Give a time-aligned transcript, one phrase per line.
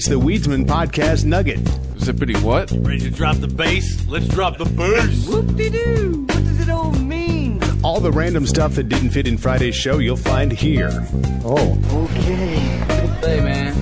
[0.00, 1.62] It's the Weedsmen Podcast Nugget.
[1.98, 2.70] Zippity what?
[2.70, 4.02] Ready to drop the bass?
[4.08, 5.28] Let's drop the bass.
[5.28, 6.24] Whoop-de-doo.
[6.26, 7.60] What does it all mean?
[7.84, 11.06] All the random stuff that didn't fit in Friday's show you'll find here.
[11.44, 11.78] Oh.
[11.92, 12.56] Okay.
[13.20, 13.76] Hey, man.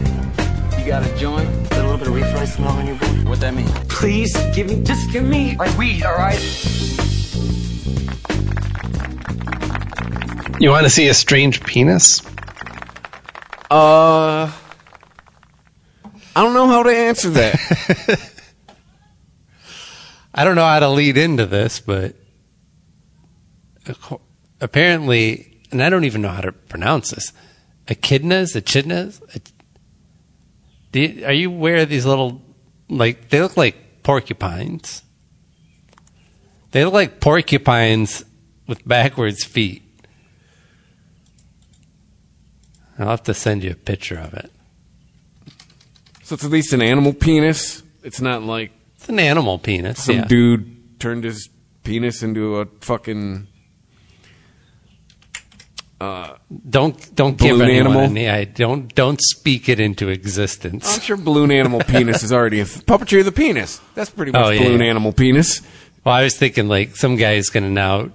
[0.76, 1.48] You got a joint?
[1.70, 3.24] Got a little bit of reefer smell on your breath?
[3.26, 3.68] What that mean?
[3.88, 6.40] Please, give me, just give me my weed, all right?
[10.60, 12.22] You want to see a strange penis?
[13.70, 14.50] Uh,
[16.38, 18.30] I don't know how to answer that.
[20.32, 22.14] I don't know how to lead into this, but
[24.60, 27.32] apparently, and I don't even know how to pronounce this.
[27.88, 29.20] Echidnas, echidnas.
[30.92, 32.40] You, are you aware of these little,
[32.88, 35.02] like they look like porcupines?
[36.70, 38.24] They look like porcupines
[38.68, 39.82] with backwards feet.
[42.96, 44.52] I'll have to send you a picture of it.
[46.28, 47.82] So it's at least an animal penis.
[48.02, 50.04] It's not like it's an animal penis.
[50.04, 50.24] Some yeah.
[50.26, 51.48] dude turned his
[51.84, 53.46] penis into a fucking.
[55.98, 56.36] Uh,
[56.68, 58.00] don't don't give anyone animal.
[58.02, 58.28] any.
[58.28, 60.86] I don't don't speak it into existence.
[60.96, 63.80] I'm sure balloon animal penis is already a th- puppetry of the penis.
[63.94, 64.88] That's pretty much Oh, yeah, balloon yeah.
[64.88, 65.62] animal penis.
[66.04, 68.10] Well, I was thinking like some guy's going to now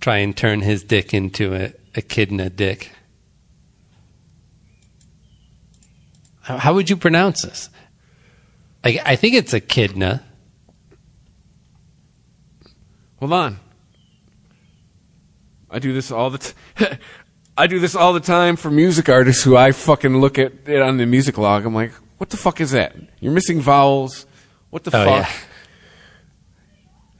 [0.00, 2.90] try and turn his dick into a echidna dick.
[6.44, 7.68] How, how would you pronounce this?
[8.84, 10.22] Like, I think it's echidna.
[13.18, 13.58] Hold on.
[15.70, 16.52] I do this all the t-
[17.56, 20.82] I do this all the time for music artists who I fucking look at it
[20.82, 21.64] on the music log.
[21.64, 22.94] I'm like, what the fuck is that?
[23.20, 24.26] You're missing vowels.
[24.70, 25.26] What the Oh, fuck?
[25.28, 25.30] yeah.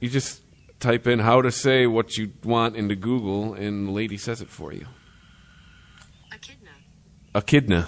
[0.01, 0.41] You just
[0.79, 4.49] type in how to say what you want into Google, and the lady says it
[4.49, 4.85] for you.
[6.33, 6.69] Echidna.
[7.33, 7.87] Echidna.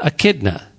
[0.00, 0.69] Echidna.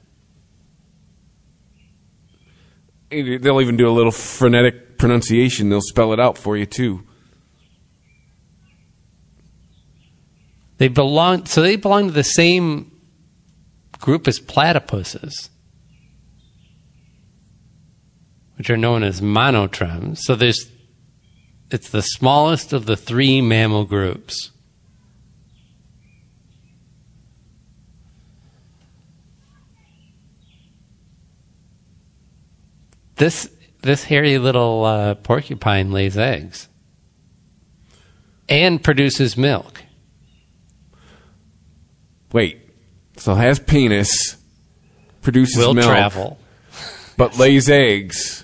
[3.11, 5.69] They'll even do a little phonetic pronunciation.
[5.69, 7.03] They'll spell it out for you too.
[10.77, 12.91] They belong, so they belong to the same
[13.99, 15.49] group as platypuses,
[18.57, 20.19] which are known as monotremes.
[20.19, 20.71] So there's,
[21.69, 24.50] it's the smallest of the three mammal groups.
[33.21, 33.51] This
[33.83, 36.67] this hairy little uh, porcupine lays eggs
[38.49, 39.83] and produces milk.
[42.33, 42.67] Wait,
[43.17, 44.37] so has penis,
[45.21, 46.39] produces Will milk, travel.
[47.15, 48.43] but lays eggs.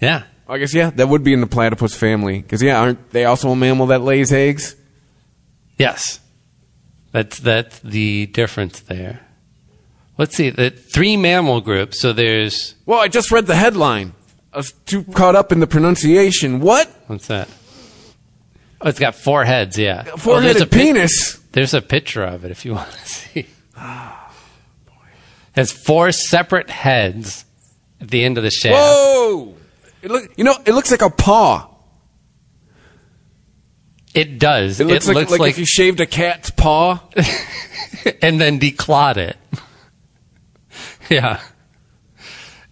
[0.00, 0.22] Yeah.
[0.48, 2.42] I guess yeah, that would be in the platypus family.
[2.42, 4.76] Because yeah, aren't they also a mammal that lays eggs?
[5.78, 6.20] Yes.
[7.10, 9.26] That's that's the difference there.
[10.16, 10.50] Let's see.
[10.50, 12.00] The three mammal groups.
[12.00, 14.12] So there's Well, I just read the headline.
[14.52, 16.60] I was too caught up in the pronunciation.
[16.60, 16.88] What?
[17.08, 17.48] what's that?
[18.80, 19.78] Oh, it's got four heads.
[19.78, 20.04] Yeah.
[20.12, 21.38] Oh, Four-headed there's a pic- penis.
[21.52, 23.40] There's a picture of it if you want to see.
[23.40, 23.46] It
[25.54, 27.44] has four separate heads
[28.00, 28.74] at the end of the shaft.
[28.76, 29.54] Whoa!
[30.02, 31.70] It look, you know, it looks like a paw.
[34.14, 34.78] It does.
[34.78, 37.00] It looks, like, like, if you shaved a cat's paw.
[38.22, 39.36] and then declawed it.
[41.10, 41.40] yeah.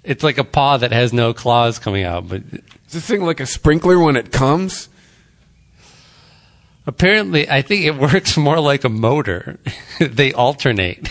[0.05, 3.41] It's like a paw that has no claws coming out, but Is this thing like
[3.41, 4.89] a sprinkler when it comes?
[6.85, 9.59] apparently I think it works more like a motor.
[10.01, 11.09] they alternate.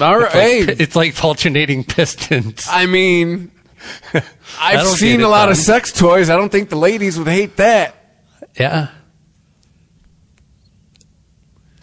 [0.00, 0.28] All right.
[0.28, 2.66] It's like, Hey, it's like alternating pistons.
[2.70, 3.50] I mean,
[4.14, 4.22] I've
[4.76, 5.64] That'll seen a lot of done.
[5.64, 6.30] sex toys.
[6.30, 7.94] I don't think the ladies would hate that.
[8.58, 8.88] Yeah.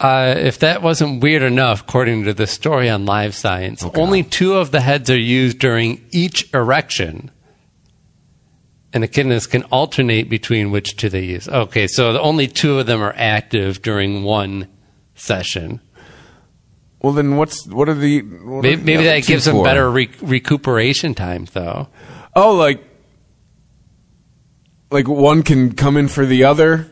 [0.00, 4.54] Uh, if that wasn't weird enough, according to the story on Live Science, only two
[4.54, 7.30] of the heads are used during each erection.
[8.94, 11.46] And echidnas can alternate between which two they use.
[11.48, 14.68] Okay, so the only two of them are active during one
[15.14, 15.82] session.
[17.02, 19.88] Well, then what's what are the what Maybe, the maybe other that gives them better
[19.90, 21.88] re- recuperation time, though.
[22.34, 22.82] Oh, like
[24.90, 26.90] like one can come in for the other.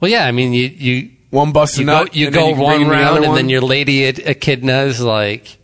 [0.00, 2.94] Well, yeah, I mean, you you One busts you go, you go one in the
[2.94, 5.58] round, and then your lady ech- echidna's like,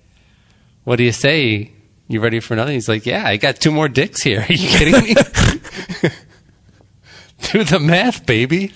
[0.83, 1.71] "What do you say?
[2.09, 4.41] You ready for another?" He's like, "Yeah, I got two more dicks here.
[4.49, 5.15] Are you kidding me?
[7.53, 8.73] Do the math, baby."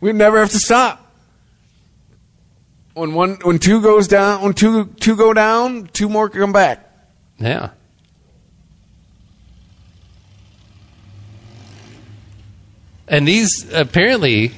[0.00, 1.12] we never have to stop.
[2.94, 6.90] When one when two goes down, when two two go down, two more come back.
[7.38, 7.72] Yeah.
[13.06, 14.52] And these apparently,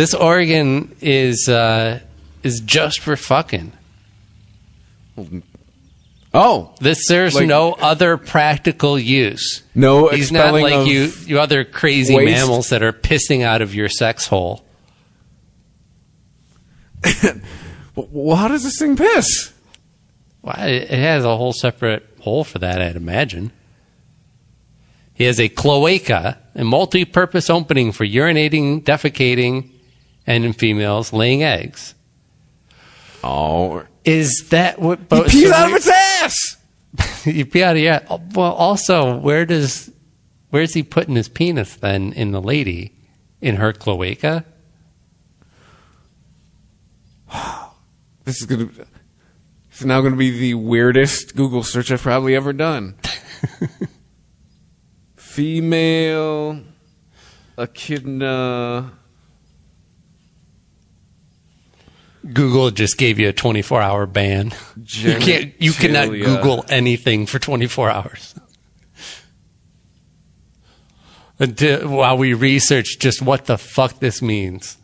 [0.00, 2.00] this organ is uh,
[2.42, 3.70] is just for fucking.
[6.32, 9.62] Oh, This serves Like- no other practical use.
[9.74, 12.30] No He's not like you, you other crazy waste?
[12.30, 14.64] mammals that are pissing out of your sex hole.
[17.94, 19.52] well, how does this thing piss?
[20.40, 23.52] Well, it it has a whole separate hole for that, I'd imagine.
[25.12, 29.70] He has a cloaca, a multi-purpose opening for urinating, defecating,
[30.30, 31.94] and in females laying eggs.
[33.24, 35.08] Oh, Is that what?
[35.08, 36.56] but- pees so out of its ass.
[37.26, 38.00] you pee out of your.
[38.34, 39.90] Well, also, where does
[40.50, 42.92] where's he putting his penis then in the lady
[43.40, 44.44] in her cloaca?
[48.24, 48.68] This is gonna.
[49.72, 52.94] Is now going to be the weirdest Google search I've probably ever done.
[55.16, 56.60] Female
[57.56, 58.92] echidna.
[62.32, 64.52] Google just gave you a 24 hour ban.
[64.84, 65.54] You can't.
[65.58, 68.34] You cannot Google anything for 24 hours.
[71.38, 74.76] Until, while we research just what the fuck this means.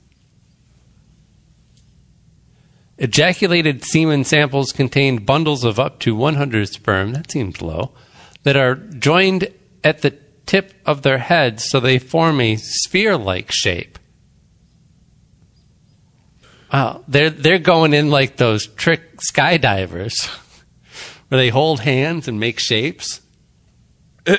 [2.99, 7.93] Ejaculated semen samples contained bundles of up to 100 sperm, that seems low,
[8.45, 9.53] that are joined
[9.85, 10.17] at the
[10.47, 13.99] tip of their heads so they form a sphere like shape.
[16.73, 20.27] Wow, they're they're going in like those trick skydivers,
[21.29, 23.21] where they hold hands and make shapes.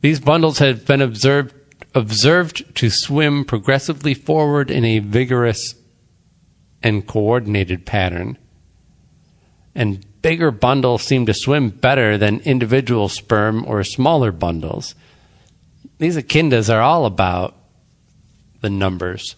[0.00, 1.54] These bundles have been observed
[1.94, 5.74] observed to swim progressively forward in a vigorous
[6.82, 8.38] and coordinated pattern.
[9.74, 14.94] And bigger bundles seem to swim better than individual sperm or smaller bundles.
[15.98, 17.57] These echidnas are all about
[18.60, 19.36] the numbers.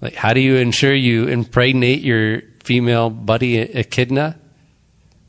[0.00, 4.38] Like, how do you ensure you impregnate your female buddy echidna?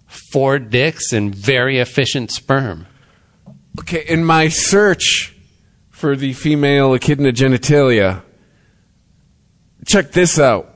[0.07, 2.87] Four dicks and very efficient sperm.
[3.79, 5.35] Okay, in my search
[5.89, 8.23] for the female echidna genitalia,
[9.85, 10.73] check this out.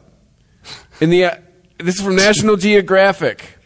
[0.99, 1.35] In the uh,
[1.77, 3.57] this is from National Geographic.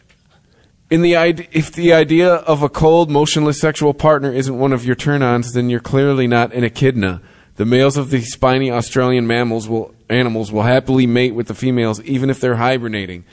[0.90, 1.14] In the
[1.52, 5.70] if the idea of a cold, motionless sexual partner isn't one of your turn-ons, then
[5.70, 7.22] you're clearly not an echidna.
[7.56, 12.00] The males of the spiny Australian mammals will animals will happily mate with the females
[12.02, 13.24] even if they're hibernating.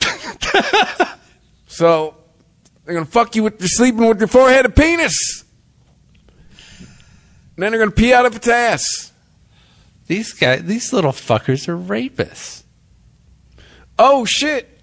[1.66, 2.14] so
[2.84, 5.44] they're gonna fuck you with you're sleeping with your forehead a penis.
[6.78, 9.12] And then they're gonna pee out of its ass.
[10.06, 12.62] These guys, these little fuckers are rapists.
[13.98, 14.77] Oh shit!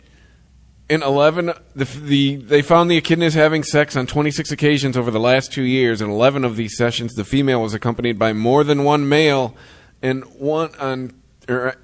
[0.88, 5.10] In eleven, the, the they found the echidnas having sex on twenty six occasions over
[5.10, 6.00] the last two years.
[6.00, 9.56] In eleven of these sessions, the female was accompanied by more than one male,
[10.02, 11.14] and one on.
[11.50, 11.76] Er,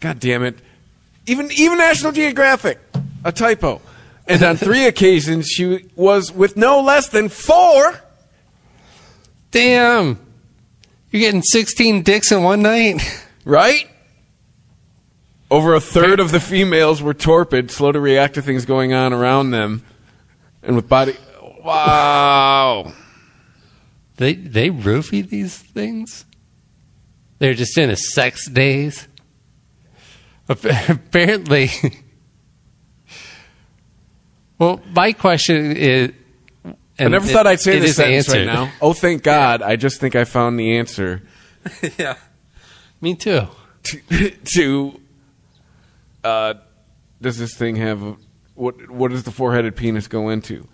[0.00, 0.58] God damn it!
[1.26, 2.80] Even even National Geographic,
[3.24, 3.80] a typo.
[4.26, 8.00] And on three occasions, she was with no less than four.
[9.50, 10.18] Damn.
[11.10, 13.02] You're getting 16 dicks in one night?
[13.44, 13.89] Right?
[15.50, 19.12] Over a third of the females were torpid, slow to react to things going on
[19.12, 19.84] around them,
[20.62, 21.16] and with body.
[21.64, 22.92] Wow.
[24.16, 26.24] They they roofie these things.
[27.38, 29.08] They're just in a sex daze.
[30.48, 31.70] Apparently.
[34.58, 36.12] Well, my question is.
[36.98, 38.70] I never thought I'd say this is sentence right now.
[38.82, 39.62] Oh, thank God!
[39.62, 41.22] I just think I found the answer
[41.98, 42.16] yeah.
[43.00, 43.48] Me too.
[43.84, 44.30] to.
[44.30, 45.00] to
[46.24, 46.54] uh,
[47.20, 48.16] does this thing have a,
[48.54, 48.90] what?
[48.90, 50.68] What does the four-headed penis go into?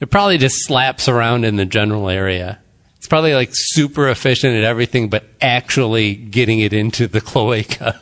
[0.00, 2.60] It probably just slaps around in the general area.
[2.96, 8.00] It's probably like super efficient at everything, but actually getting it into the cloaca.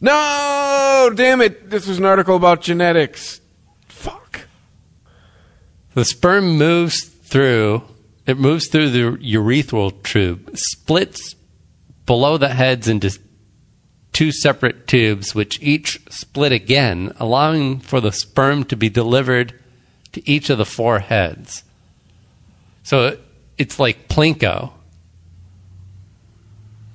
[0.00, 1.70] No, damn it!
[1.70, 3.40] This was an article about genetics.
[3.86, 4.46] Fuck.
[5.94, 7.82] The sperm moves through.
[8.26, 11.34] It moves through the urethral tube, splits
[12.06, 13.18] below the heads into
[14.12, 19.58] two separate tubes, which each split again, allowing for the sperm to be delivered
[20.12, 21.64] to each of the four heads.
[22.82, 23.18] So
[23.58, 24.72] it's like Plinko.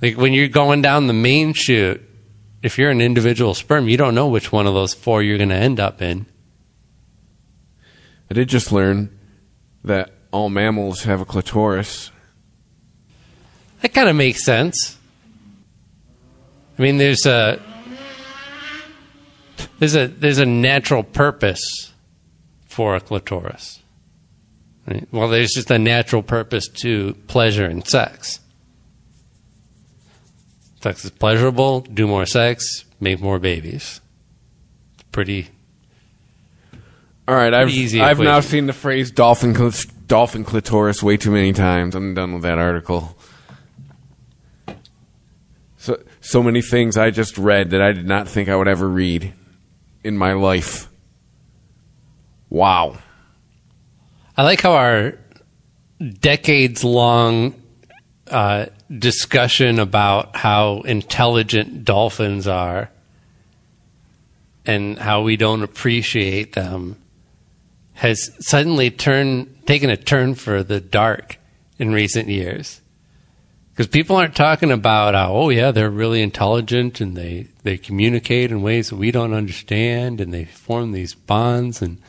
[0.01, 2.03] Like when you're going down the main chute,
[2.61, 5.49] if you're an individual sperm, you don't know which one of those four you're going
[5.49, 6.25] to end up in.
[8.29, 9.17] I did just learn
[9.83, 12.11] that all mammals have a clitoris.
[13.81, 14.97] That kind of makes sense.
[16.77, 17.59] I mean, there's a
[19.79, 21.91] there's a there's a natural purpose
[22.67, 23.81] for a clitoris.
[24.87, 25.07] Right?
[25.11, 28.39] Well, there's just a natural purpose to pleasure and sex.
[30.81, 31.81] Sex is pleasurable.
[31.81, 32.85] Do more sex.
[32.99, 33.99] Make more babies.
[34.93, 35.49] It's pretty.
[37.27, 41.31] All right, I've easy I've now seen the phrase dolphin clit- dolphin clitoris way too
[41.31, 41.93] many times.
[41.93, 43.16] I'm done with that article.
[46.27, 49.31] So many things I just read that I did not think I would ever read
[50.03, 50.89] in my life.
[52.49, 52.97] Wow.
[54.35, 55.13] I like how our
[56.19, 57.55] decades long
[58.29, 62.91] uh, discussion about how intelligent dolphins are
[64.65, 66.97] and how we don't appreciate them
[67.93, 71.37] has suddenly turned taken a turn for the dark
[71.79, 72.81] in recent years.
[73.77, 78.49] Because people aren't talking about how, oh yeah, they're really intelligent and they, they communicate
[78.49, 82.01] in ways that we don't understand and they form these bonds and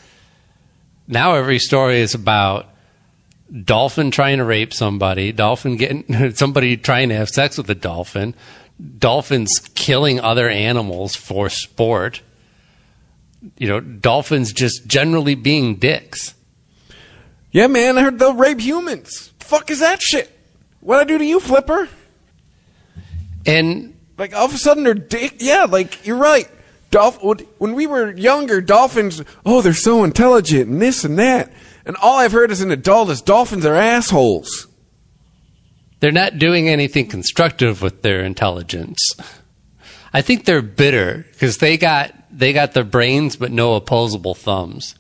[1.07, 2.71] now every story is about
[3.65, 8.35] dolphin trying to rape somebody, dolphin getting somebody trying to have sex with a dolphin,
[8.99, 12.23] dolphins killing other animals for sport.
[13.59, 16.35] You know, dolphins just generally being dicks.
[17.53, 19.35] Yeah, man, I heard they'll rape humans.
[19.39, 20.38] Fuck is that shit?
[20.81, 21.89] What'd I do to you, Flipper?
[23.47, 25.37] And like all of a sudden they're dick.
[25.39, 26.49] Yeah, like you're right.
[26.91, 29.23] Dolph- when- when we were younger, dolphins.
[29.45, 31.53] Oh, they're so intelligent and this and that.
[31.85, 34.67] And all I've heard as an adult is dolphins are assholes.
[36.01, 39.01] They're not doing anything constructive with their intelligence.
[40.13, 44.95] I think they're bitter because they got they got the brains but no opposable thumbs.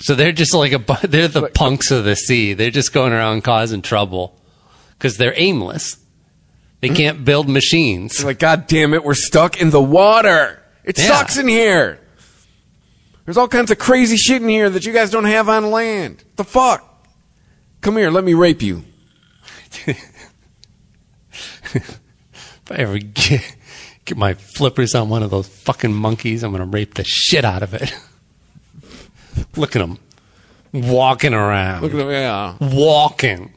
[0.00, 2.52] So they're just like a they're the punks of the sea.
[2.54, 4.36] They're just going around causing trouble
[5.00, 5.96] because they're aimless.
[6.82, 8.18] They can't build machines.
[8.18, 10.62] They're like, God damn it, we're stuck in the water.
[10.84, 11.06] It Yeah.
[11.08, 11.98] sucks in here.
[13.24, 16.22] There's all kinds of crazy shit in here that you guys don't have on land.
[16.36, 16.86] The fuck?
[17.80, 18.84] Come here, let me rape you.
[21.72, 23.56] If I ever get,
[24.04, 27.44] get my flippers on one of those fucking monkeys, I'm going to rape the shit
[27.44, 27.92] out of it.
[29.56, 29.98] Look at them.
[30.72, 31.82] Walking around.
[31.82, 32.56] Look at them, yeah.
[32.60, 33.52] Walking.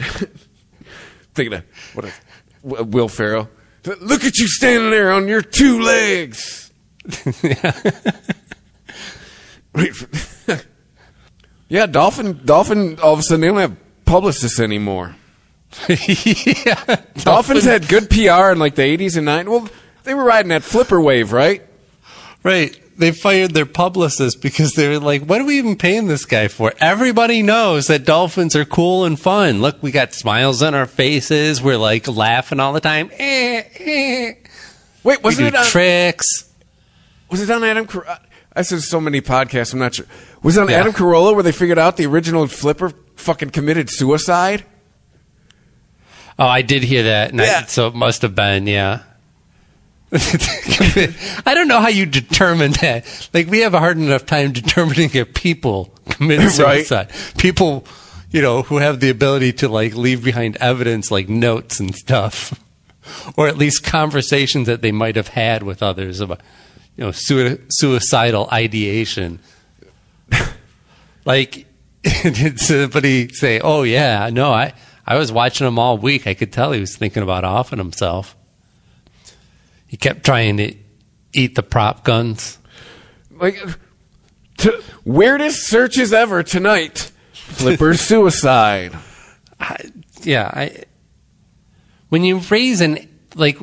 [1.34, 1.64] Think of that.
[1.94, 2.14] What is
[2.62, 3.48] Will Ferrell?
[3.84, 6.70] Look at you standing there on your two legs.
[11.70, 12.40] Yeah, dolphin.
[12.44, 12.98] Dolphin.
[12.98, 15.14] All of a sudden, they don't have publicists anymore.
[15.88, 16.96] yeah.
[17.14, 19.48] Dolphins had good PR in like the '80s and '90s.
[19.48, 19.68] Well,
[20.02, 21.64] they were riding that flipper wave, right?
[22.42, 22.79] Right.
[23.00, 26.48] They fired their publicist because they were like, what are we even paying this guy
[26.48, 26.74] for?
[26.80, 29.62] Everybody knows that dolphins are cool and fun.
[29.62, 31.62] Look, we got smiles on our faces.
[31.62, 33.10] We're like laughing all the time.
[33.18, 34.32] Eh, eh.
[35.02, 36.52] Wait, wasn't it on, tricks?
[37.30, 37.86] Was it on Adam?
[37.86, 38.20] Car-
[38.54, 39.72] I said so many podcasts.
[39.72, 40.04] I'm not sure.
[40.42, 40.80] Was it on Yeah.
[40.80, 44.64] Adam Carolla where they figured out the original flipper fucking committed suicide?
[46.38, 47.30] Oh, I did hear that.
[47.32, 47.64] And I- Yeah.
[47.66, 49.00] so it must have been, yeah.
[50.12, 53.28] I don't know how you determine that.
[53.32, 56.84] Like, we have a hard enough time determining if people commit Right.
[56.84, 57.10] suicide.
[57.38, 57.84] People
[58.32, 62.54] you know, who have the ability to like leave behind evidence like notes and stuff,
[63.36, 66.40] or at least conversations that they might have had with others about,
[66.96, 69.40] you know, sui- suicidal ideation.
[71.24, 71.66] like,
[72.22, 74.72] did somebody say, "Oh yeah, no, I
[75.06, 76.26] I was watching him all week.
[76.28, 78.36] I could tell he was thinking about offing himself.
[79.90, 80.72] He kept trying to
[81.32, 82.58] eat the prop guns."
[83.32, 83.58] Like,
[84.58, 87.10] to, weirdest searches ever tonight.
[87.32, 88.96] Flipper suicide.
[89.58, 89.90] I,
[90.22, 90.84] yeah, I.
[92.08, 93.58] When you raise an like,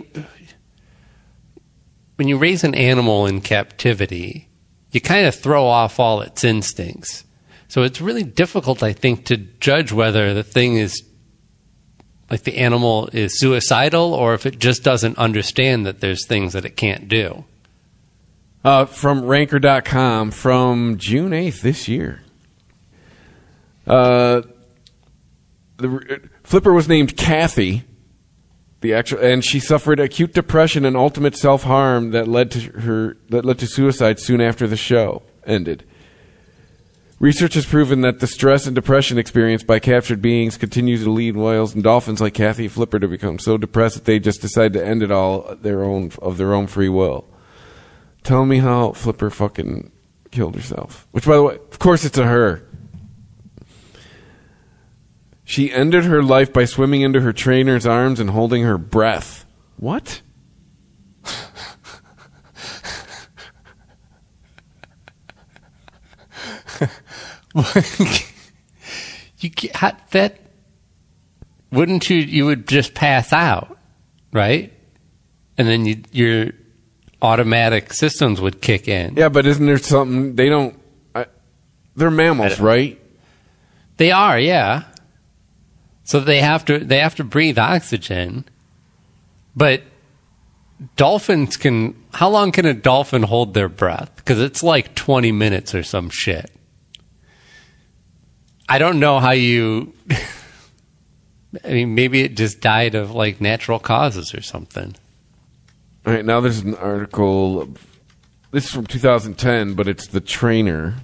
[2.17, 4.49] when you raise an animal in captivity,
[4.91, 7.23] you kind of throw off all its instincts.
[7.69, 11.03] So it's really difficult, I think, to judge whether the thing is
[12.29, 16.65] like the animal is suicidal or if it just doesn't understand that there's things that
[16.65, 17.45] it can't do.
[18.63, 22.21] Uh, from ranker.com from June 8th this year.
[23.85, 24.41] Uh,
[25.77, 27.83] the Flipper was named Kathy.
[28.81, 33.17] The actual, and she suffered acute depression and ultimate self harm that led to her
[33.29, 35.83] that led to suicide soon after the show ended.
[37.19, 41.35] Research has proven that the stress and depression experienced by captured beings continues to lead
[41.35, 44.85] whales and dolphins like Kathy Flipper to become so depressed that they just decide to
[44.85, 47.25] end it all their own of their own free will.
[48.21, 49.91] Tell me how Flipper fucking
[50.29, 51.07] killed herself.
[51.11, 52.63] Which, by the way, of course, it's a her.
[55.43, 59.45] She ended her life by swimming into her trainer's arms and holding her breath.
[59.77, 60.21] What?
[69.39, 70.39] you ca- that
[71.71, 72.17] wouldn't you?
[72.17, 73.77] You would just pass out,
[74.31, 74.73] right?
[75.57, 76.51] And then you, your
[77.21, 79.15] automatic systems would kick in.
[79.15, 80.79] Yeah, but isn't there something they don't?
[81.15, 81.25] I,
[81.95, 82.99] they're mammals, right?
[83.97, 84.83] They are, yeah.
[86.03, 88.45] So they have to they have to breathe oxygen.
[89.55, 89.81] But
[90.95, 94.23] dolphins can how long can a dolphin hold their breath?
[94.23, 96.51] Cuz it's like 20 minutes or some shit.
[98.69, 99.93] I don't know how you
[101.63, 104.95] I mean maybe it just died of like natural causes or something.
[106.05, 107.67] All right, now there's an article.
[108.51, 110.95] This is from 2010, but it's the trainer.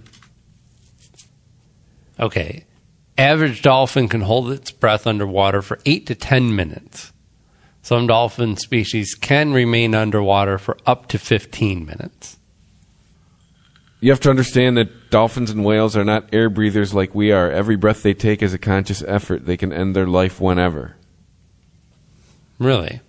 [2.20, 2.66] Okay.
[3.18, 7.12] Average dolphin can hold its breath underwater for 8 to 10 minutes.
[7.82, 12.40] Some dolphin species can remain underwater for up to 15 minutes.
[14.04, 17.50] You have to understand that dolphins and whales are not air breathers like we are.
[17.50, 19.46] Every breath they take is a conscious effort.
[19.46, 20.98] They can end their life whenever.
[22.60, 23.00] Really?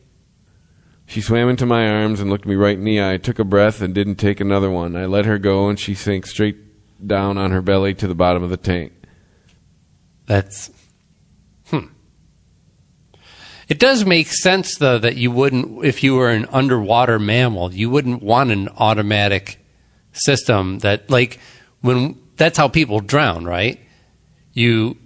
[1.04, 3.80] She swam into my arms and looked me right in the eye, took a breath,
[3.80, 4.94] and didn't take another one.
[4.94, 6.58] I let her go, and she sank straight
[7.04, 8.92] down on her belly to the bottom of the tank.
[10.26, 10.70] That's
[11.70, 11.86] hmm.
[13.68, 17.90] It does make sense though that you wouldn't if you were an underwater mammal, you
[17.90, 19.58] wouldn't want an automatic
[20.14, 21.38] system that like
[21.80, 23.80] when that's how people drown, right?
[24.52, 24.96] You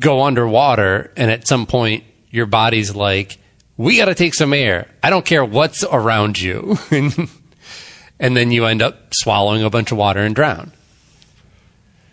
[0.00, 3.38] go underwater and at some point your body's like
[3.76, 4.88] we got to take some air.
[5.02, 6.76] I don't care what's around you.
[8.20, 10.72] and then you end up swallowing a bunch of water and drown.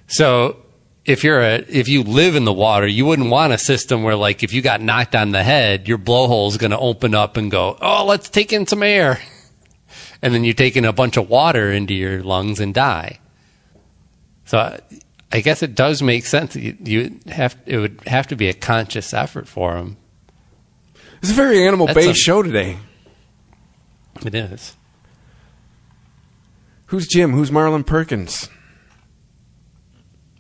[0.08, 0.58] So
[1.06, 4.16] if you're a if you live in the water, you wouldn't want a system where
[4.16, 7.38] like if you got knocked on the head, your blowhole is going to open up
[7.38, 9.20] and go, "Oh, let's take in some air."
[10.22, 13.20] And then you take in a bunch of water into your lungs and die.
[14.46, 14.80] So
[15.32, 16.56] I guess it does make sense.
[16.56, 19.98] You, you have it would have to be a conscious effort for them.
[21.22, 22.78] It's a very animal That's based a- show today.
[24.26, 24.76] It is.
[26.88, 27.32] Who's Jim?
[27.32, 28.50] Who's Marlin Perkins?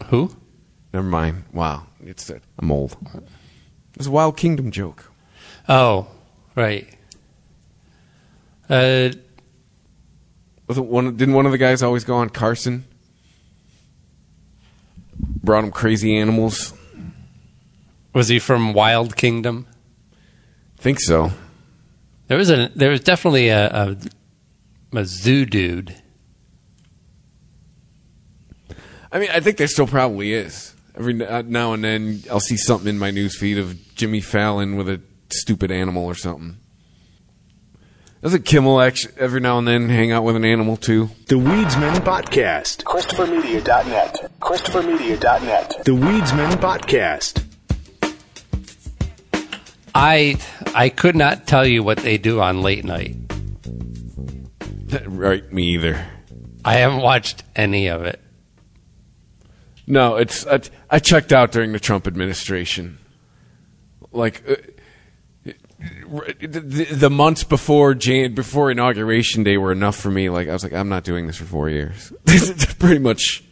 [0.08, 0.36] Who?
[0.94, 1.46] Never mind.
[1.54, 2.98] Wow, it's I'm old.
[3.96, 5.10] It's a Wild Kingdom joke.
[5.70, 6.08] Oh,
[6.56, 6.88] right.
[8.70, 9.12] Uh,
[10.80, 11.16] one?
[11.16, 12.86] Didn't one of the guys always go on Carson?
[15.44, 16.74] Brought him crazy animals.
[18.14, 19.68] was he from Wild Kingdom?
[20.78, 21.32] Think so.
[22.28, 23.98] There was a there was definitely a a,
[24.94, 25.96] a zoo dude.
[29.12, 30.74] I mean, I think there still probably is.
[30.96, 34.78] Every uh, now and then, I'll see something in my news feed of Jimmy Fallon
[34.78, 36.61] with a stupid animal or something.
[38.22, 41.10] Doesn't Kimmel actually every now and then hang out with an animal too?
[41.26, 42.84] The Weedsmen Podcast.
[42.84, 44.32] ChristopherMedia.net.
[44.40, 45.86] ChristopherMedia.net.
[45.86, 47.44] The Weedsmen Podcast.
[49.96, 50.38] I
[50.76, 53.16] I could not tell you what they do on late night.
[55.08, 56.06] right, me either.
[56.64, 58.22] I haven't watched any of it.
[59.88, 60.46] No, it's.
[60.46, 63.00] it's I checked out during the Trump administration.
[64.12, 64.56] Like uh,
[66.39, 70.30] the, the months before Jan, before inauguration day were enough for me.
[70.30, 72.12] Like I was like, I'm not doing this for four years.
[72.80, 73.44] Pretty much.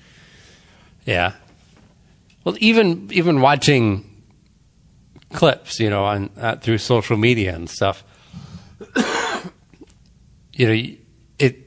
[1.05, 1.33] Yeah.
[2.43, 4.05] Well, even even watching
[5.33, 8.03] clips, you know, on uh, through social media and stuff,
[10.53, 10.95] you know,
[11.39, 11.57] it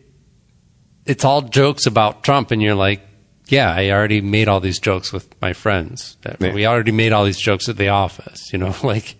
[1.07, 3.01] it's all jokes about Trump, and you're like,
[3.47, 6.17] yeah, I already made all these jokes with my friends.
[6.25, 6.53] Yeah.
[6.53, 8.53] We already made all these jokes at the office.
[8.53, 9.17] You know, like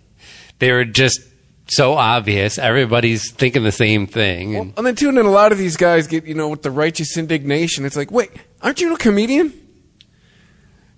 [0.59, 1.21] they were just
[1.67, 2.57] so obvious.
[2.57, 4.55] Everybody's thinking the same thing.
[4.55, 6.61] And, And then too, and then a lot of these guys get you know with
[6.61, 7.85] the righteous indignation.
[7.85, 9.53] It's like, wait, aren't you a comedian?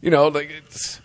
[0.02, 1.02] You know, like it's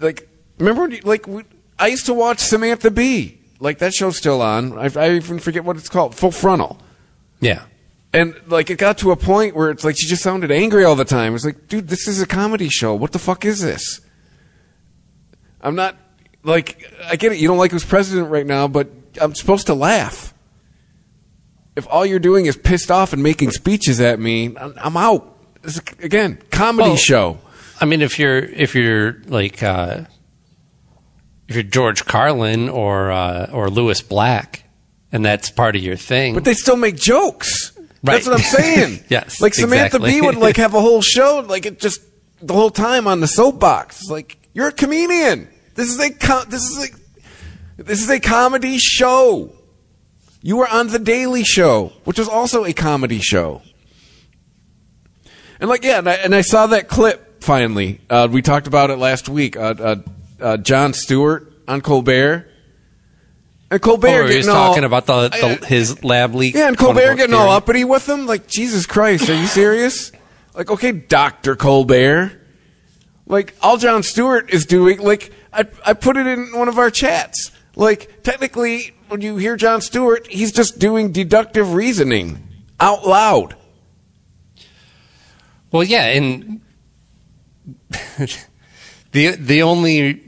[0.00, 1.44] like remember when you, like we,
[1.78, 3.38] I used to watch Samantha Bee.
[3.58, 4.78] Like that show's still on.
[4.78, 6.14] I, I even forget what it's called.
[6.14, 6.78] Full Frontal.
[7.40, 7.64] yeah.
[8.12, 10.96] And like it got to a point where it's like she just sounded angry all
[10.96, 11.32] the time.
[11.36, 12.92] It's like, dude, this is a comedy show.
[12.92, 14.00] What the fuck is this?
[15.60, 15.96] I'm not
[16.42, 17.38] like I get it.
[17.38, 18.88] You don't like who's president right now, but
[19.20, 20.34] I'm supposed to laugh.
[21.76, 25.38] If all you're doing is pissed off and making speeches at me, I'm, out.
[25.62, 27.38] Is, again, comedy Well, show.
[27.80, 30.04] I mean, if you're if you're like uh,
[31.48, 34.64] if you're George Carlin or uh, or Lewis Black,
[35.12, 37.72] and that's part of your thing, But they still make jokes.
[38.02, 38.14] Right.
[38.14, 39.04] That's what I'm saying.
[39.08, 40.12] Yes, Like Samantha exactly.
[40.12, 42.00] Bee would like have a whole show, like it just
[42.40, 44.02] the whole time on the soapbox.
[44.02, 45.48] It's like you're a comedian.
[45.80, 49.50] This is a com- this is a this is a comedy show.
[50.42, 53.62] You were on the Daily Show, which was also a comedy show.
[55.58, 57.98] And like yeah, and I, and I saw that clip finally.
[58.10, 59.56] Uh, we talked about it last week.
[59.56, 59.96] Uh, uh,
[60.38, 62.46] uh, Jon Stewart on Colbert.
[63.70, 66.54] And Colbert oh, getting all- talking about the, the his lab leak.
[66.54, 68.26] yeah, and Colbert getting all uppity with him.
[68.26, 70.12] Like, Jesus Christ, are you serious?
[70.54, 72.32] like, okay, Doctor Colbert.
[73.24, 76.90] Like, all Jon Stewart is doing, like, I, I put it in one of our
[76.90, 77.50] chats.
[77.76, 82.46] Like, technically, when you hear Jon Stewart, he's just doing deductive reasoning
[82.78, 83.56] out loud.
[85.72, 86.60] Well, yeah, and
[89.12, 90.22] the the only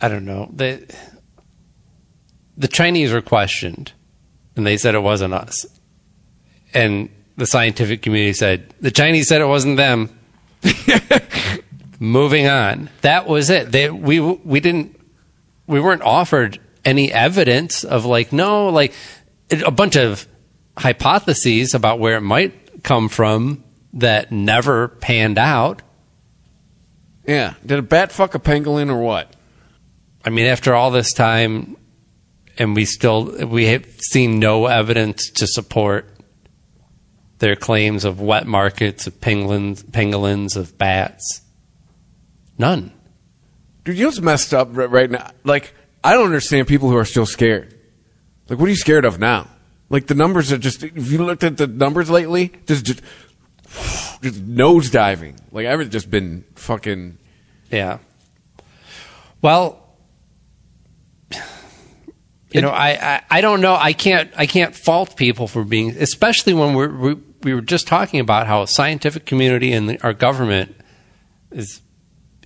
[0.00, 0.86] I don't know the
[2.56, 3.92] the Chinese were questioned,
[4.56, 5.66] and they said it wasn't us,
[6.72, 10.18] and the scientific community said the Chinese said it wasn't them.
[12.02, 13.70] Moving on, that was it.
[13.70, 15.00] They we we didn't
[15.68, 18.92] we weren't offered any evidence of like no like
[19.52, 20.26] a bunch of
[20.76, 23.62] hypotheses about where it might come from
[23.92, 25.82] that never panned out.
[27.24, 27.54] Yeah.
[27.64, 29.36] Did a bat fuck a pangolin or what?
[30.24, 31.76] I mean, after all this time,
[32.58, 36.10] and we still we have seen no evidence to support
[37.38, 41.42] their claims of wet markets of penguins, pangolins of bats.
[42.58, 42.92] None.
[43.84, 45.30] Dude, you know what's messed up right, now?
[45.44, 47.78] Like, I don't understand people who are still scared.
[48.48, 49.48] Like, what are you scared of now?
[49.88, 53.02] Like, the numbers are just, if you looked at the numbers lately, just, just,
[54.22, 55.38] just nosediving.
[55.50, 57.18] Like, I've just been fucking.
[57.70, 57.98] Yeah.
[59.40, 59.82] Well,
[62.52, 63.74] you know, I, I, I don't know.
[63.74, 67.86] I can't I can't fault people for being, especially when we're, we we were just
[67.86, 70.76] talking about how scientific community and our government
[71.50, 71.81] is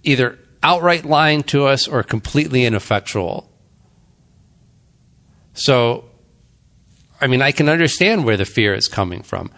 [0.07, 3.51] either outright lying to us or completely ineffectual.
[5.55, 6.05] So,
[7.21, 9.51] I mean, I can understand where the fear is coming from.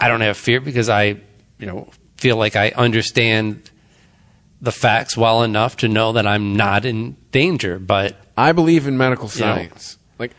[0.00, 1.04] I don't have fear because I,
[1.58, 3.70] you know, feel like I understand
[4.60, 7.78] the facts well enough to know that I'm not in danger.
[7.78, 9.54] But I believe in medical You know.
[9.54, 9.98] science.
[10.18, 10.32] Like,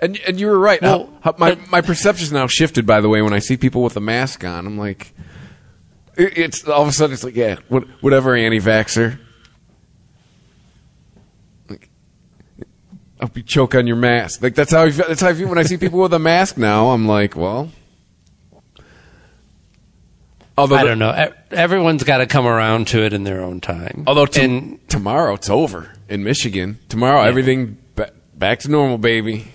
[0.00, 0.82] and, and you were right.
[0.82, 3.82] Well, How- how- my, my perception's now shifted, by the way, when I see people
[3.82, 4.66] with a mask on.
[4.66, 5.12] I'm like,
[6.16, 9.18] it's all of a sudden, it's like, yeah, what, whatever, anti-vaxer.
[11.68, 11.88] Like,
[13.20, 14.42] I hope you choke on your mask.
[14.42, 16.18] Like, that's how I feel, that's how I feel when I see people with a
[16.18, 16.90] mask now.
[16.90, 17.70] I'm like, well.
[20.56, 21.32] Although I don't know.
[21.50, 24.04] Everyone's got to come around to it in their own time.
[24.06, 26.78] Although to- and tomorrow it's over in Michigan.
[26.88, 29.48] Tomorrow everything ba- back to normal, baby.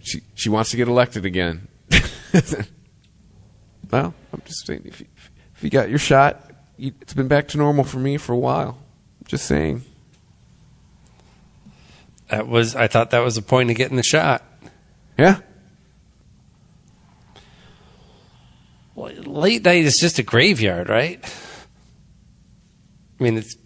[0.00, 1.66] She she wants to get elected again.
[3.92, 5.06] well, I'm just saying if you,
[5.54, 8.38] if you got your shot, you, it's been back to normal for me for a
[8.38, 8.78] while.
[9.26, 9.82] Just saying.
[12.28, 14.42] that was I thought that was the point of getting the shot.
[15.18, 15.38] Yeah.
[18.94, 21.22] Well, late night is just a graveyard, right?
[23.18, 23.56] I mean, it's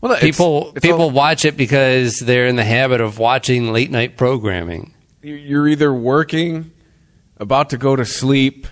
[0.00, 3.90] Well, people it's people all- watch it because they're in the habit of watching late
[3.90, 4.92] night programming.
[5.22, 6.70] you're either working,
[7.38, 8.66] about to go to sleep,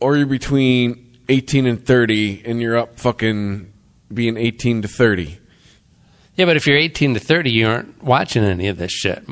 [0.00, 3.72] or you're between 18 and 30, and you're up fucking
[4.12, 5.38] being 18 to 30.
[6.36, 9.24] Yeah, but if you're 18 to 30, you aren't watching any of this shit.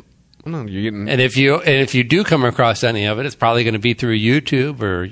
[0.45, 1.09] No, you're getting.
[1.09, 3.75] And if you and if you do come across any of it, it's probably going
[3.75, 5.11] to be through YouTube or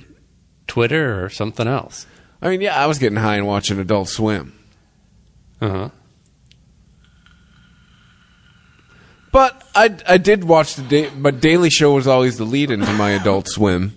[0.66, 2.06] Twitter or something else.
[2.42, 4.58] I mean, yeah, I was getting high and watching Adult Swim.
[5.60, 5.88] Uh huh.
[9.32, 12.92] But I, I did watch the day, but Daily Show was always the lead into
[12.94, 13.96] my Adult Swim.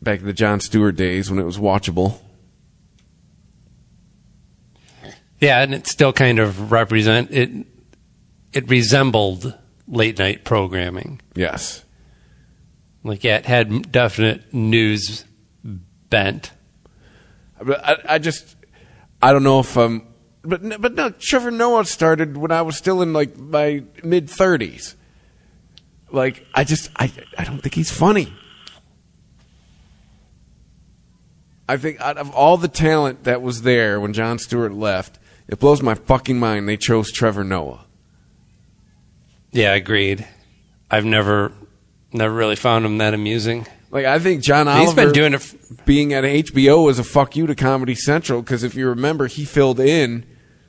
[0.00, 2.18] Back in the Jon Stewart days when it was watchable.
[5.40, 7.50] Yeah, and it still kind of represent it.
[8.52, 9.56] It resembled
[9.88, 11.20] late night programming.
[11.34, 11.84] Yes.
[13.02, 15.24] Like yeah, it had definite news
[15.64, 16.52] bent.
[17.60, 18.56] I, I just,
[19.20, 20.06] I don't know if I'm,
[20.42, 24.96] but but no, Trevor Noah started when I was still in like my mid thirties.
[26.10, 28.32] Like I just, I, I don't think he's funny.
[31.68, 35.60] I think out of all the talent that was there when Jon Stewart left, it
[35.60, 37.86] blows my fucking mind they chose Trevor Noah.
[39.52, 40.26] Yeah, I agreed.
[40.90, 41.52] I've never
[42.12, 43.66] never really found him that amusing.
[43.90, 47.04] Like I think John Oliver He's been doing it f- being at HBO was a
[47.04, 50.24] fuck you to Comedy Central because if you remember, he filled in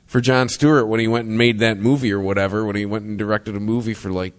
[0.06, 2.64] for Jon Stewart when he went and made that movie or whatever.
[2.64, 4.34] When he went and directed a movie for like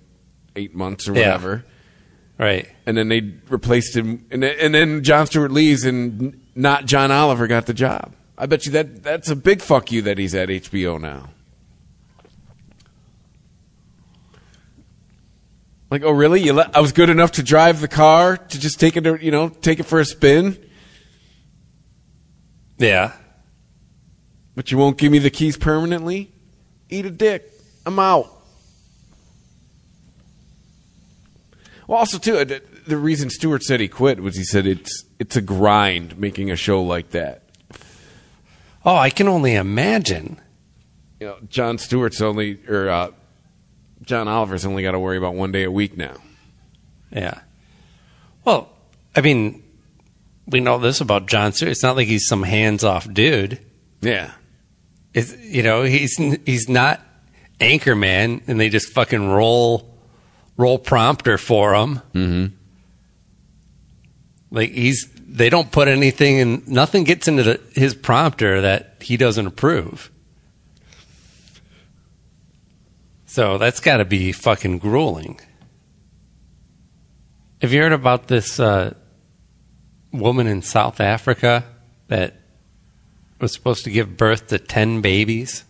[0.56, 1.28] eight months or Yeah.
[1.28, 1.66] whatever,
[2.38, 2.68] Right.
[2.86, 7.10] and then they replaced him, and then, and then Jon Stewart leaves, and not John
[7.12, 8.14] Oliver got the job.
[8.38, 11.30] I bet you that that's a big fuck you that he's at HBO now.
[15.94, 16.42] Like, oh really?
[16.42, 19.24] You let, I was good enough to drive the car to just take it, to,
[19.24, 20.58] you know, take it for a spin,
[22.80, 23.12] Yeah.
[24.56, 26.32] but you won't give me the keys permanently.
[26.90, 27.48] Eat a dick.
[27.86, 28.28] I'm out.
[31.86, 35.06] Well, also too, uh, the- the reason Stewart said he quit was he said it's
[35.20, 37.44] it's a grind making a show like that.
[38.84, 40.42] Oh, I can only imagine.
[41.20, 43.12] You know, Jon Stewart's only or uh,
[44.04, 46.16] John Oliver's only got to worry about one day a week now.
[47.12, 47.42] Yeah.
[48.46, 48.70] Well,
[49.16, 49.64] I mean,
[50.48, 51.72] we know this about Jon Stewart.
[51.72, 53.60] It's not like he's some hands-off dude.
[54.02, 54.32] Yeah.
[55.14, 57.02] It's, you know, he's he's not
[57.60, 59.94] Anchorman, and they just fucking roll
[60.58, 62.02] roll prompter for him.
[62.14, 62.56] Mm-hmm.
[64.52, 69.18] Like he's they don't put anything and Nothing gets into the, his prompter that he
[69.18, 70.12] doesn't approve.
[73.34, 75.40] So that's got to be fucking grueling.
[77.64, 78.94] Have you heard about this uh,
[80.12, 81.66] woman in South Africa
[82.10, 82.36] that
[83.42, 85.64] was supposed to give birth to 10 babies?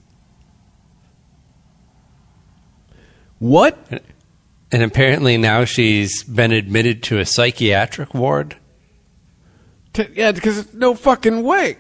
[3.40, 4.04] What?
[4.70, 8.58] And apparently now she's been admitted to a psychiatric ward.
[9.94, 11.78] T- yeah, because no fucking way.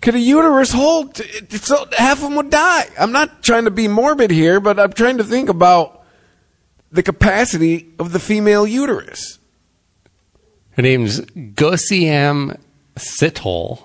[0.00, 1.16] Could a uterus hold?
[1.16, 2.86] So half of them would die.
[2.98, 6.04] I'm not trying to be morbid here, but I'm trying to think about
[6.90, 9.38] the capacity of the female uterus.
[10.72, 12.58] Her name's Gosiam
[12.96, 13.82] Sithole.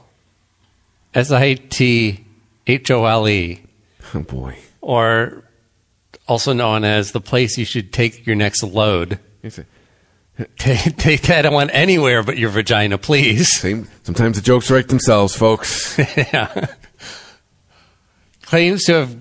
[1.13, 2.25] S I T
[2.67, 3.63] H O L E.
[4.13, 4.57] Oh boy.
[4.81, 5.43] Or
[6.27, 9.19] also known as the place you should take your next load.
[10.57, 13.57] Take, take that one anywhere but your vagina, please.
[13.57, 13.87] Same.
[14.03, 15.97] Sometimes the jokes write themselves, folks.
[16.17, 16.67] yeah.
[18.41, 19.17] Claims to have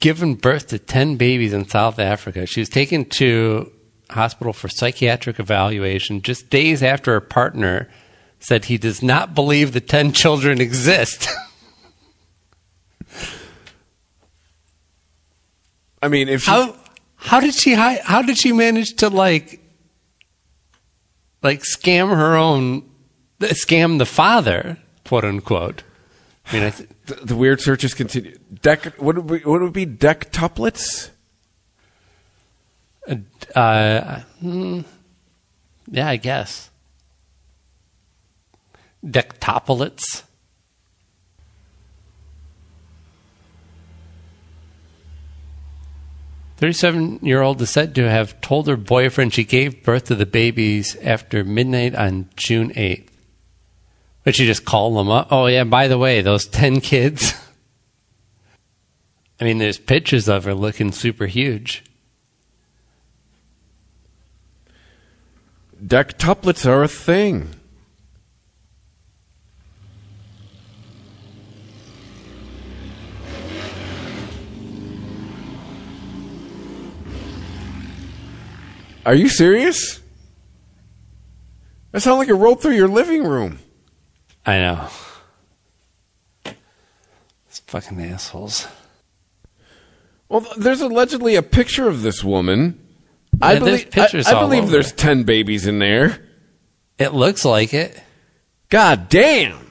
[0.00, 2.46] given birth to 10 babies in South Africa.
[2.46, 3.70] She was taken to
[4.08, 7.90] hospital for psychiatric evaluation just days after her partner
[8.38, 11.28] said he does not believe the 10 children exist.
[16.02, 16.74] I mean, if she, how
[17.16, 19.59] how did she hi- how did she manage to like
[21.42, 22.88] like scam her own
[23.40, 25.82] scam the father, quote unquote?
[26.46, 28.36] I mean, I th- the, the weird searches continue.
[28.62, 28.84] Deck.
[29.00, 29.86] What would, we, what would be?
[29.86, 31.10] Dectuplets.
[33.54, 34.80] Uh, hmm,
[35.88, 36.70] yeah, I guess.
[46.60, 46.60] Dectopolits.
[46.60, 51.44] Thirty-seven-year-old is said to have told her boyfriend she gave birth to the babies after
[51.44, 53.10] midnight on June eighth.
[54.24, 55.28] But she just called them up.
[55.30, 57.34] Oh yeah, by the way, those ten kids.
[59.40, 61.82] I mean, there's pictures of her looking super huge.
[65.82, 67.54] Dectuplets are a thing.
[79.06, 80.00] Are you serious?
[81.92, 83.58] That sounded like it rolled through your living room.
[84.46, 84.88] I know.
[86.44, 88.68] These fucking assholes.
[90.28, 92.78] Well, there's allegedly a picture of this woman.
[93.42, 94.72] I Yeah, there's believe, I, I believe over.
[94.72, 96.24] there's 10 babies in there.
[96.98, 98.00] It looks like it.
[98.68, 99.70] God damn.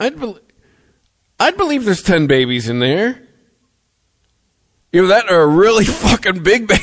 [0.00, 0.38] I'd, bel
[1.38, 3.21] I'd believe there's 10 babies in there.
[4.92, 6.82] You know, that or a really fucking big baby.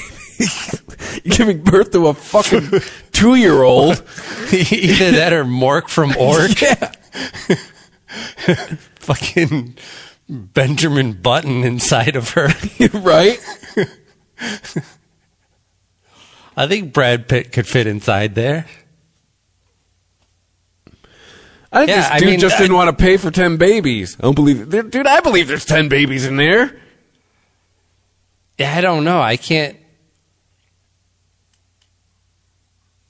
[1.24, 2.70] Giving birth to a fucking
[3.12, 4.02] two year old.
[4.52, 6.62] Either that or Mork from Ork.
[6.62, 6.92] Yeah.
[9.00, 9.78] fucking
[10.30, 12.48] Benjamin Button inside of her.
[13.00, 13.38] right?
[16.56, 18.66] I think Brad Pitt could fit inside there.
[21.72, 23.58] I think Yeah, this I dude mean, just I- didn't want to pay for 10
[23.58, 24.18] babies.
[24.20, 24.90] I don't believe it.
[24.90, 26.76] Dude, I believe there's 10 babies in there.
[28.60, 29.22] I don't know.
[29.22, 29.78] I can't.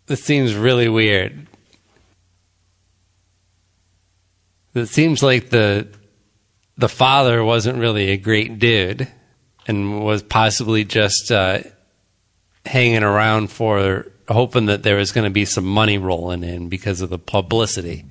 [0.06, 1.48] This seems really weird.
[4.76, 5.88] It seems like the
[6.78, 9.08] the father wasn't really a great dude,
[9.68, 11.60] and was possibly just uh,
[12.66, 17.02] hanging around for hoping that there was going to be some money rolling in because
[17.02, 18.06] of the publicity.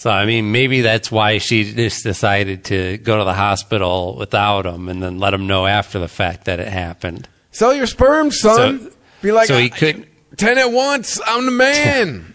[0.00, 4.64] So I mean, maybe that's why she just decided to go to the hospital without
[4.64, 7.28] him, and then let him know after the fact that it happened.
[7.52, 8.80] Sell your sperm, son.
[8.80, 10.06] So- Be like, so he couldn't-
[10.38, 11.20] 10 at once.
[11.26, 12.34] I'm the man.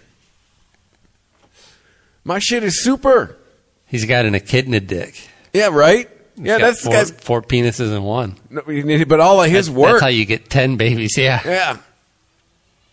[2.23, 3.36] My shit is super.
[3.88, 5.28] He's got an echidna dick.
[5.51, 6.08] Yeah, right?
[6.36, 7.10] He's Yeah, that's the four, guy's.
[7.12, 8.36] four penises in one.
[8.51, 8.62] no,
[9.08, 9.91] But all of his That's- work.
[9.93, 11.17] That's how you get ten babies.
[11.17, 11.41] Yeah.
[11.43, 11.78] yeah.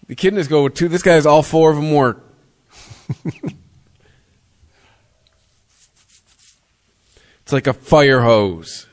[0.06, 0.88] The echidnas go with two.
[0.88, 2.24] This guy's all four of them work.
[7.52, 8.86] it's like a fire hose.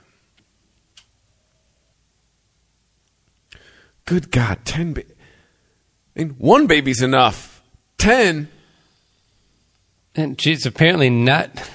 [4.03, 4.93] Good God, ten.
[4.93, 5.03] Ba-
[6.15, 7.61] I mean, one baby's enough.
[7.97, 8.49] Ten.
[10.13, 11.71] And she's apparently not.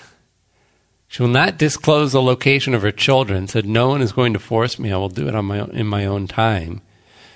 [1.09, 3.49] She will not disclose the location of her children.
[3.49, 4.93] Said no one is going to force me.
[4.93, 6.83] I will do it on my own, in my own time.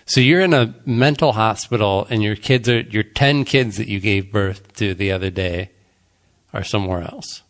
[0.04, 3.98] So you're in a mental hospital, and your kids are your ten kids that you
[3.98, 5.70] gave birth to the other day
[6.52, 7.42] are somewhere else.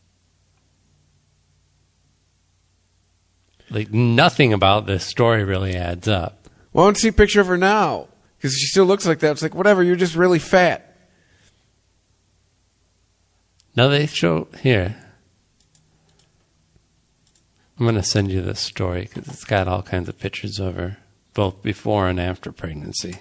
[3.70, 6.48] Like nothing about this story really adds up.
[6.72, 9.32] Well, I to see a picture of her now because she still looks like that.
[9.32, 9.82] It's like whatever.
[9.82, 10.96] You're just really fat.
[13.76, 14.96] No, they show here.
[17.78, 20.74] I'm going to send you this story because it's got all kinds of pictures of
[20.74, 20.98] her,
[21.32, 23.20] both before and after pregnancy.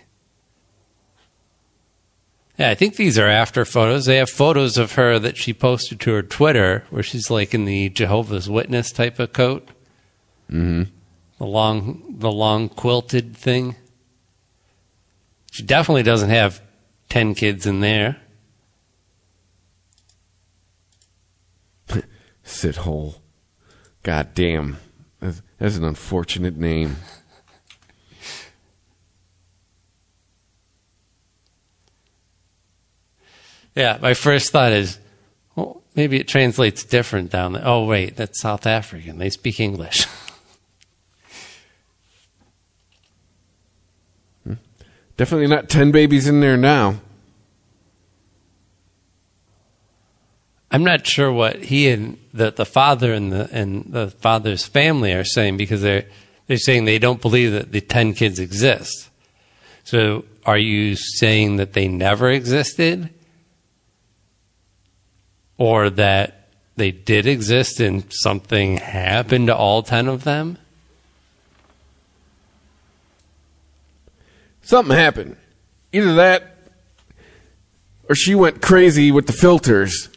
[2.58, 4.06] Yeah, I think these are after photos.
[4.06, 7.66] They have photos of her that she posted to her Twitter where she's like in
[7.66, 9.70] the Jehovah's Witness type of coat.
[10.52, 10.84] Mm-hmm.
[11.38, 13.76] The long, the long quilted thing.
[15.52, 16.62] She definitely doesn't have
[17.10, 18.18] 10 kids in there.
[22.46, 23.16] Sithole.
[24.04, 24.78] God damn.
[25.20, 26.98] That's, that's an unfortunate name.
[33.78, 34.98] Yeah, my first thought is,
[35.56, 37.62] well, maybe it translates different down there.
[37.64, 39.20] Oh, wait, that's South African.
[39.20, 40.08] They speak English.
[45.18, 47.02] Definitely not 10 babies in there now.
[50.70, 55.14] I'm not sure what he and the, the father and the and the father's family
[55.14, 56.06] are saying because they're
[56.48, 59.10] they're saying they don't believe that the ten kids exist.
[59.84, 63.10] So are you saying that they never existed?
[65.58, 70.58] Or that they did exist and something happened to all ten of them?
[74.68, 75.38] Something happened.
[75.94, 76.58] Either that
[78.10, 80.10] or she went crazy with the filters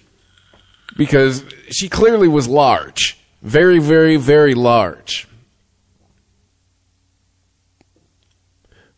[0.97, 3.17] because she clearly was large.
[3.43, 5.29] Very, very, very large.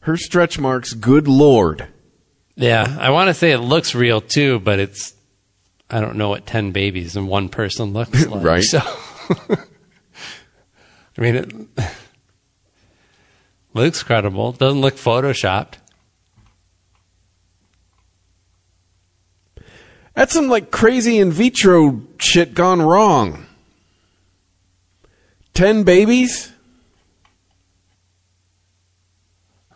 [0.00, 1.86] Her stretch marks, good lord.
[2.56, 5.12] Yeah, I want to say it looks real too, but it's
[5.90, 8.42] I don't know what ten babies and one person looks like.
[8.42, 8.64] Right.
[8.64, 8.78] So,
[11.18, 11.52] I mean, it
[13.74, 14.52] looks credible.
[14.52, 15.74] Doesn't look photoshopped.
[20.14, 23.46] That's some like crazy in vitro shit gone wrong.
[25.54, 26.52] Ten babies?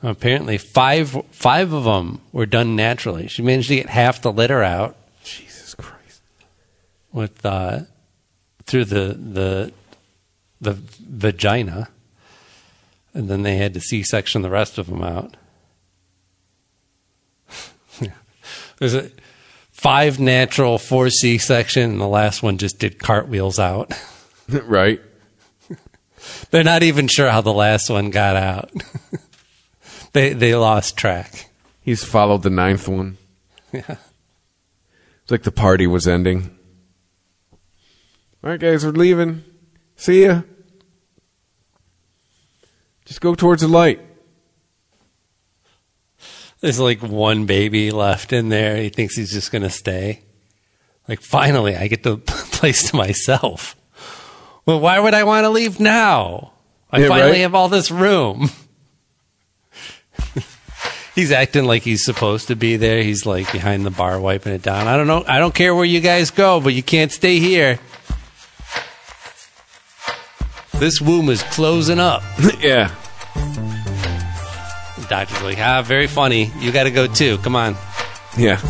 [0.03, 3.29] Apparently, five five of them were done naturally.
[3.29, 4.95] She managed to get half the litter out.
[5.25, 6.21] Jesus Christ!
[7.13, 7.81] With uh,
[8.65, 9.73] through the the
[10.61, 11.89] the vagina,
[13.17, 15.39] and then they had to C section the rest of them out.
[18.79, 19.11] There's a
[19.73, 23.91] five natural, four C section, and the last one just did cartwheels out.
[24.49, 25.01] right.
[26.51, 28.71] They're not even sure how the last one got out.
[30.13, 31.49] they they lost track.
[31.81, 33.17] He's followed the ninth one.
[33.73, 33.97] Yeah.
[35.23, 36.57] It's like the party was ending.
[38.45, 39.43] All right, guys, we're leaving.
[39.97, 40.43] See ya.
[43.07, 44.01] Just go towards the light.
[46.61, 48.77] There's like one baby left in there.
[48.77, 50.23] He thinks he's just going to stay.
[51.09, 53.77] Like, finally, I get the place to myself.
[54.65, 56.53] Well, why would I want to leave now?
[56.91, 57.41] I Yeah, finally right?
[57.41, 58.51] have all this room.
[61.15, 63.03] he's acting like he's supposed to be there.
[63.03, 64.89] He's like behind the bar wiping it down.
[64.89, 65.25] I don't know.
[65.29, 67.79] I don't care where you guys go, but you can't stay here.
[70.79, 72.23] This womb is closing up.
[72.61, 72.95] yeah.
[73.35, 76.53] The doctor's like, ah, very funny.
[76.59, 77.39] You got to go too.
[77.39, 77.77] Come on.
[78.37, 78.61] Yeah.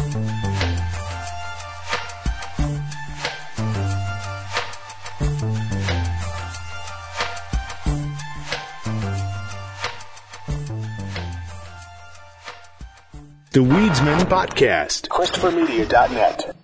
[13.51, 15.09] The Weedsmen Podcast.
[15.09, 16.56] ChristopherMedia.net.